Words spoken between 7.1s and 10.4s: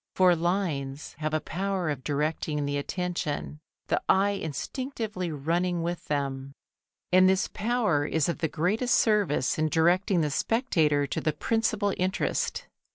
and this power is of the greatest service in directing the